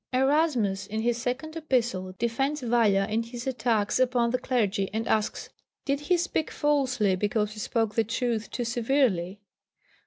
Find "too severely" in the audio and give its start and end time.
8.49-9.41